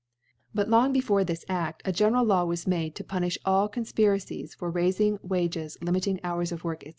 * 0.29 0.53
But 0.55 0.67
lor>g 0.67 0.93
before 0.93 1.23
this 1.23 1.45
A£t, 1.47 1.75
a 1.85 1.91
general 1.91 2.25
Lav^r 2.25 2.47
was 2.47 2.65
made 2.65 2.93
x^ 2.95 2.95
to 2.95 3.03
punifH 3.03 3.37
all 3.45 3.69
Confpiracies 3.69 4.55
for 4.55 4.73
faifmg 4.73 5.23
Wages, 5.23 5.77
Hmiting 5.79 6.19
Hours 6.23 6.51
of 6.51 6.63
Work, 6.63 6.79
6f^. 6.81 6.89